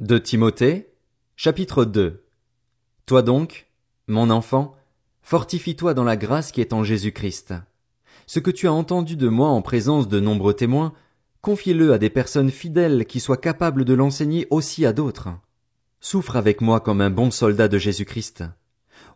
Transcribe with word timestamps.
De 0.00 0.18
Timothée, 0.18 0.92
chapitre 1.36 1.84
2 1.84 2.24
Toi 3.06 3.22
donc, 3.22 3.68
mon 4.08 4.28
enfant, 4.28 4.74
fortifie-toi 5.22 5.94
dans 5.94 6.02
la 6.02 6.16
grâce 6.16 6.50
qui 6.50 6.60
est 6.60 6.72
en 6.72 6.82
Jésus-Christ. 6.82 7.54
Ce 8.26 8.40
que 8.40 8.50
tu 8.50 8.66
as 8.66 8.72
entendu 8.72 9.14
de 9.14 9.28
moi 9.28 9.50
en 9.50 9.62
présence 9.62 10.08
de 10.08 10.18
nombreux 10.18 10.54
témoins, 10.54 10.94
confie-le 11.42 11.92
à 11.92 11.98
des 11.98 12.10
personnes 12.10 12.50
fidèles 12.50 13.06
qui 13.06 13.20
soient 13.20 13.36
capables 13.36 13.84
de 13.84 13.94
l'enseigner 13.94 14.48
aussi 14.50 14.84
à 14.84 14.92
d'autres. 14.92 15.28
Souffre 16.00 16.34
avec 16.34 16.60
moi 16.60 16.80
comme 16.80 17.00
un 17.00 17.10
bon 17.10 17.30
soldat 17.30 17.68
de 17.68 17.78
Jésus-Christ. 17.78 18.42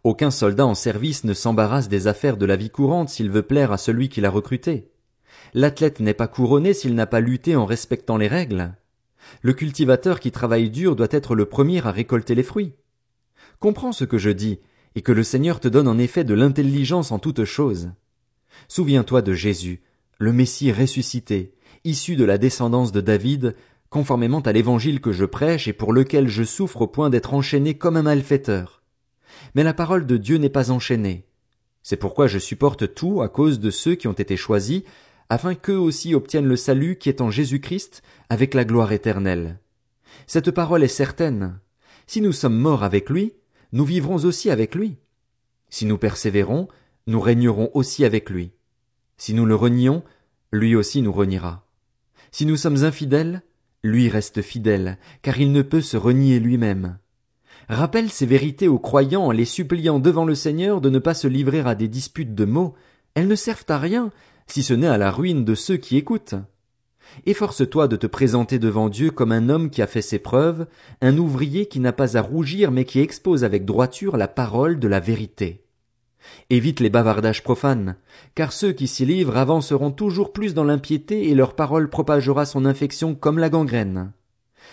Aucun 0.05 0.31
soldat 0.31 0.65
en 0.65 0.77
service 0.77 1.25
ne 1.25 1.35
s'embarrasse 1.35 1.89
des 1.89 2.07
affaires 2.07 2.37
de 2.37 2.47
la 2.47 2.55
vie 2.55 2.71
courante 2.71 3.09
s'il 3.09 3.33
veut 3.33 3.43
plaire 3.43 3.73
à 3.73 3.79
celui 3.79 4.09
qui 4.09 4.21
l'a 4.21 4.31
recruté. 4.31 4.93
L'athlète 5.55 5.99
n'est 5.99 6.15
pas 6.15 6.29
couronné 6.29 6.73
s'il 6.73 6.95
n'a 6.95 7.07
pas 7.07 7.19
lutté 7.19 7.57
en 7.57 7.67
respectant 7.67 8.17
les 8.17 8.29
règles. 8.29 8.77
Le 9.43 9.53
cultivateur 9.53 10.21
qui 10.21 10.31
travaille 10.31 10.71
dur 10.71 10.97
doit 10.97 11.09
être 11.11 11.35
le 11.35 11.47
premier 11.47 11.85
à 11.87 11.91
récolter 11.91 12.35
les 12.35 12.43
fruits. 12.43 12.75
Comprends 13.61 13.93
ce 13.93 14.05
que 14.05 14.19
je 14.19 14.31
dis, 14.31 14.59
et 14.95 15.03
que 15.03 15.13
le 15.13 15.23
Seigneur 15.23 15.61
te 15.61 15.69
donne 15.69 15.89
en 15.89 15.99
effet 15.99 16.25
de 16.25 16.35
l'intelligence 16.35 17.13
en 17.13 17.19
toutes 17.19 17.45
choses. 17.45 17.91
Souviens-toi 18.69 19.23
de 19.23 19.33
Jésus, 19.33 19.83
le 20.19 20.33
Messie 20.33 20.73
ressuscité, 20.73 21.55
issu 21.85 22.17
de 22.17 22.25
la 22.25 22.39
descendance 22.39 22.93
de 22.93 23.01
David, 23.01 23.55
conformément 23.91 24.41
à 24.41 24.53
l'évangile 24.53 25.01
que 25.01 25.13
je 25.13 25.25
prêche 25.25 25.69
et 25.69 25.73
pour 25.73 25.93
lequel 25.93 26.29
je 26.29 26.43
souffre 26.43 26.83
au 26.83 26.87
point 26.87 27.11
d'être 27.11 27.35
enchaîné 27.35 27.75
comme 27.75 27.97
un 27.97 28.03
malfaiteur. 28.03 28.83
Mais 29.55 29.63
la 29.63 29.75
parole 29.75 30.07
de 30.07 30.17
Dieu 30.17 30.37
n'est 30.37 30.49
pas 30.49 30.71
enchaînée. 30.71 31.27
C'est 31.83 31.97
pourquoi 31.97 32.27
je 32.27 32.39
supporte 32.39 32.95
tout 32.95 33.23
à 33.23 33.29
cause 33.29 33.61
de 33.61 33.71
ceux 33.71 33.95
qui 33.95 34.09
ont 34.09 34.13
été 34.13 34.37
choisis, 34.37 34.83
afin 35.31 35.55
qu'eux 35.55 35.79
aussi 35.79 36.15
obtiennent 36.15 36.47
le 36.47 36.57
salut 36.57 36.97
qui 36.97 37.09
est 37.09 37.21
en 37.21 37.31
Jésus-Christ 37.31 38.03
avec 38.29 38.55
la 38.55 38.65
gloire 38.65 38.93
éternelle. 38.93 39.59
Cette 40.27 40.51
parole 40.51 40.83
est 40.83 40.89
certaine. 40.89 41.59
Si 42.07 42.21
nous 42.21 42.33
sommes 42.33 42.57
morts 42.57 42.83
avec 42.83 43.11
lui, 43.11 43.35
nous 43.73 43.85
vivrons 43.85 44.17
aussi 44.17 44.51
avec 44.51 44.75
lui. 44.75 44.97
Si 45.69 45.85
nous 45.85 45.99
persévérons, 45.99 46.69
nous 47.07 47.21
régnerons 47.21 47.71
aussi 47.75 48.05
avec 48.05 48.31
lui. 48.31 48.53
Si 49.19 49.35
nous 49.35 49.45
le 49.45 49.55
renions, 49.55 50.03
lui 50.53 50.75
aussi 50.75 51.03
nous 51.03 51.13
reniera. 51.13 51.67
Si 52.31 52.47
nous 52.47 52.57
sommes 52.57 52.85
infidèles, 52.85 53.43
lui 53.83 54.09
reste 54.09 54.43
fidèle, 54.43 54.99
car 55.23 55.39
il 55.39 55.53
ne 55.53 55.63
peut 55.63 55.81
se 55.81 55.97
renier 55.97 56.41
lui-même. 56.41 56.99
Rappelle 57.69 58.11
ces 58.11 58.27
vérités 58.27 58.69
aux 58.69 58.79
croyants 58.79 59.27
en 59.27 59.31
les 59.31 59.45
suppliant 59.45 59.99
devant 59.99 60.25
le 60.25 60.35
Seigneur 60.35 60.81
de 60.81 60.89
ne 60.89 60.99
pas 60.99 61.15
se 61.15 61.29
livrer 61.29 61.61
à 61.61 61.75
des 61.75 61.89
disputes 61.89 62.35
de 62.35 62.45
mots, 62.47 62.75
elles 63.15 63.29
ne 63.29 63.35
servent 63.35 63.67
à 63.69 63.79
rien, 63.79 64.11
si 64.49 64.63
ce 64.63 64.75
n'est 64.75 64.87
à 64.87 64.99
la 64.99 65.11
ruine 65.11 65.45
de 65.45 65.55
ceux 65.55 65.77
qui 65.77 65.97
écoutent. 65.97 66.35
Efforce-toi 67.27 67.89
de 67.89 67.97
te 67.97 68.07
présenter 68.07 68.59
devant 68.59 68.89
Dieu 68.89 69.11
comme 69.11 69.33
un 69.33 69.49
homme 69.49 69.71
qui 69.71 69.83
a 69.83 69.87
fait 69.87 70.03
ses 70.03 70.19
preuves, 70.19 70.67
un 71.01 71.17
ouvrier 71.17 71.67
qui 71.67 71.81
n'a 71.81 71.93
pas 71.93 72.17
à 72.17 72.23
rougir 72.23 72.71
mais 72.71 72.85
qui 72.85 73.01
expose 73.01 73.45
avec 73.45 73.65
droiture 73.65 74.17
la 74.17 74.29
parole 74.29 74.79
de 74.79 74.89
la 74.89 75.01
vérité. 75.01 75.65
Évite 76.51 76.81
les 76.81 76.91
bavardages 76.91 77.43
profanes, 77.43 77.97
car 78.35 78.53
ceux 78.53 78.73
qui 78.73 78.87
s'y 78.87 79.07
livrent 79.07 79.37
avanceront 79.37 79.91
toujours 79.91 80.33
plus 80.33 80.55
dans 80.55 80.65
l'impiété 80.65 81.29
et 81.29 81.35
leur 81.35 81.55
parole 81.55 81.89
propagera 81.89 82.45
son 82.45 82.65
infection 82.65 83.15
comme 83.15 83.39
la 83.39 83.49
gangrène. 83.49 84.13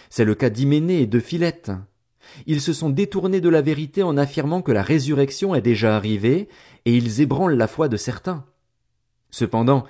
C'est 0.10 0.26
le 0.26 0.36
cas 0.36 0.50
d'Hyménée 0.50 1.02
et 1.02 1.08
de 1.08 1.20
Philette. 1.20 1.72
Ils 2.48 2.62
se 2.62 2.74
sont 2.74 2.90
détournés 2.90 3.42
de 3.42 3.50
la 3.50 3.62
vérité 3.62 4.04
en 4.04 4.18
affirmant 4.18 4.62
que 4.62 4.72
la 4.72 4.84
résurrection 4.84 5.56
est 5.56 5.62
déjà 5.62 5.96
arrivée, 5.96 6.50
et 6.86 6.96
ils 6.96 7.22
ébranlent 7.22 7.56
la 7.56 7.68
foi 7.68 7.88
de 7.88 7.98
certains. 7.98 8.46
Cependant, 9.36 9.84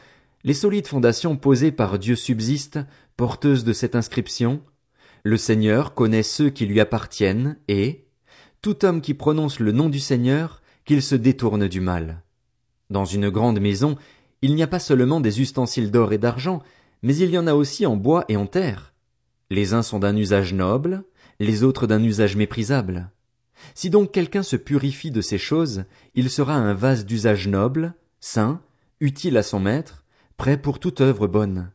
les 0.43 0.55
solides 0.55 0.87
fondations 0.87 1.37
posées 1.37 1.71
par 1.71 1.99
Dieu 1.99 2.15
subsistent, 2.15 2.79
porteuses 3.15 3.63
de 3.63 3.73
cette 3.73 3.95
inscription. 3.95 4.59
Le 5.21 5.37
Seigneur 5.37 5.93
connaît 5.93 6.23
ceux 6.23 6.49
qui 6.49 6.65
lui 6.65 6.79
appartiennent, 6.79 7.55
et 7.67 8.07
tout 8.63 8.83
homme 8.83 9.01
qui 9.01 9.13
prononce 9.13 9.59
le 9.59 9.71
nom 9.71 9.87
du 9.87 9.99
Seigneur, 9.99 10.63
qu'il 10.83 11.03
se 11.03 11.13
détourne 11.13 11.67
du 11.67 11.79
mal. 11.79 12.23
Dans 12.89 13.05
une 13.05 13.29
grande 13.29 13.59
maison, 13.59 13.97
il 14.41 14.55
n'y 14.55 14.63
a 14.63 14.67
pas 14.67 14.79
seulement 14.79 15.21
des 15.21 15.41
ustensiles 15.41 15.91
d'or 15.91 16.11
et 16.11 16.17
d'argent, 16.17 16.63
mais 17.03 17.15
il 17.15 17.29
y 17.29 17.37
en 17.37 17.45
a 17.45 17.53
aussi 17.53 17.85
en 17.85 17.95
bois 17.95 18.25
et 18.29 18.37
en 18.37 18.47
terre. 18.47 18.95
Les 19.51 19.75
uns 19.75 19.83
sont 19.83 19.99
d'un 19.99 20.15
usage 20.17 20.55
noble, 20.55 21.03
les 21.39 21.61
autres 21.61 21.85
d'un 21.85 22.01
usage 22.01 22.35
méprisable. 22.35 23.11
Si 23.75 23.91
donc 23.91 24.11
quelqu'un 24.11 24.41
se 24.41 24.55
purifie 24.55 25.11
de 25.11 25.21
ces 25.21 25.37
choses, 25.37 25.83
il 26.15 26.31
sera 26.31 26.55
un 26.55 26.73
vase 26.73 27.05
d'usage 27.05 27.47
noble, 27.47 27.93
saint, 28.19 28.59
utile 29.05 29.37
à 29.37 29.43
son 29.43 29.59
maître, 29.59 30.03
prêt 30.35 30.57
pour 30.57 30.79
toute 30.79 30.99
œuvre 30.99 31.27
bonne. 31.27 31.71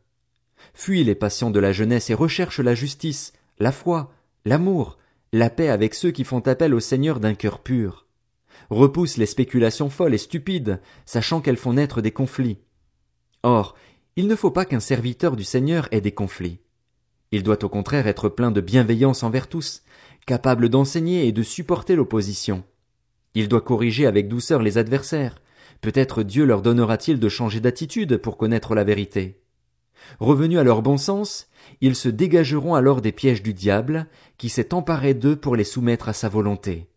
Fuis 0.74 1.04
les 1.04 1.14
passions 1.14 1.50
de 1.50 1.60
la 1.60 1.72
jeunesse 1.72 2.10
et 2.10 2.14
recherche 2.14 2.60
la 2.60 2.74
justice, 2.74 3.32
la 3.58 3.72
foi, 3.72 4.12
l'amour, 4.44 4.98
la 5.32 5.48
paix 5.48 5.68
avec 5.68 5.94
ceux 5.94 6.10
qui 6.10 6.24
font 6.24 6.40
appel 6.40 6.74
au 6.74 6.80
Seigneur 6.80 7.20
d'un 7.20 7.34
cœur 7.34 7.60
pur 7.60 8.06
repousse 8.70 9.16
les 9.16 9.26
spéculations 9.26 9.90
folles 9.90 10.14
et 10.14 10.18
stupides, 10.18 10.80
sachant 11.04 11.40
qu'elles 11.40 11.56
font 11.56 11.74
naître 11.74 12.00
des 12.00 12.12
conflits. 12.12 12.58
Or, 13.42 13.74
il 14.16 14.26
ne 14.26 14.36
faut 14.36 14.50
pas 14.50 14.64
qu'un 14.64 14.80
serviteur 14.80 15.36
du 15.36 15.44
Seigneur 15.44 15.88
ait 15.90 16.00
des 16.00 16.12
conflits. 16.12 16.60
Il 17.32 17.42
doit 17.42 17.64
au 17.64 17.68
contraire 17.68 18.06
être 18.06 18.28
plein 18.28 18.50
de 18.50 18.60
bienveillance 18.60 19.22
envers 19.22 19.48
tous, 19.48 19.82
capable 20.26 20.68
d'enseigner 20.68 21.26
et 21.26 21.32
de 21.32 21.42
supporter 21.42 21.96
l'opposition. 21.96 22.64
Il 23.34 23.48
doit 23.48 23.60
corriger 23.60 24.06
avec 24.06 24.28
douceur 24.28 24.62
les 24.62 24.78
adversaires. 24.78 25.36
Peut-être 25.80 26.22
Dieu 26.22 26.44
leur 26.44 26.62
donnera-t-il 26.62 27.18
de 27.18 27.28
changer 27.28 27.60
d'attitude 27.60 28.18
pour 28.18 28.36
connaître 28.36 28.74
la 28.74 28.84
vérité. 28.84 29.40
Revenus 30.18 30.58
à 30.58 30.64
leur 30.64 30.82
bon 30.82 30.96
sens, 30.96 31.48
ils 31.80 31.94
se 31.94 32.08
dégageront 32.08 32.74
alors 32.74 33.00
des 33.00 33.12
pièges 33.12 33.42
du 33.42 33.54
diable, 33.54 34.06
qui 34.38 34.48
s'est 34.48 34.74
emparé 34.74 35.14
d'eux 35.14 35.36
pour 35.36 35.56
les 35.56 35.64
soumettre 35.64 36.08
à 36.08 36.12
sa 36.12 36.28
volonté. 36.28 36.88